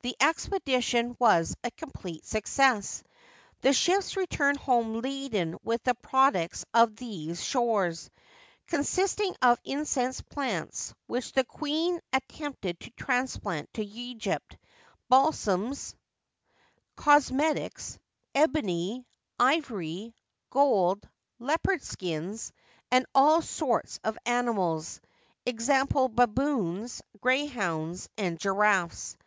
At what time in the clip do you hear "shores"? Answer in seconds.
7.44-8.08